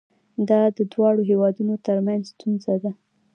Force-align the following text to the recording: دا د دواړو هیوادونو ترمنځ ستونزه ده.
دا 0.49 0.61
د 0.77 0.79
دواړو 0.93 1.21
هیوادونو 1.29 1.73
ترمنځ 1.85 2.23
ستونزه 2.33 2.73
ده. 2.83 2.91